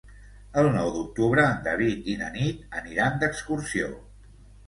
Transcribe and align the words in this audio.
El 0.61 0.69
nou 0.75 0.87
d'octubre 0.95 1.43
en 1.49 1.59
David 1.67 2.09
i 2.15 2.17
na 2.21 2.31
Nit 2.39 2.65
aniran 2.81 3.21
d'excursió. 3.25 3.93